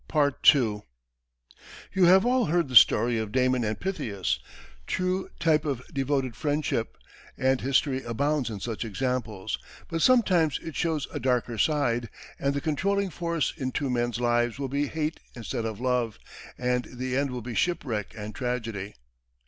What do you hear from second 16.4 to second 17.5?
and the end will